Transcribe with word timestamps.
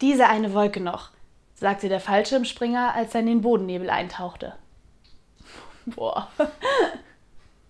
Diese 0.00 0.28
eine 0.28 0.54
Wolke 0.54 0.80
noch, 0.80 1.10
sagte 1.54 1.88
der 1.88 2.00
Fallschirmspringer, 2.00 2.94
als 2.94 3.14
er 3.14 3.20
in 3.20 3.26
den 3.26 3.40
Bodennebel 3.42 3.90
eintauchte. 3.90 4.54
Boah. 5.86 6.28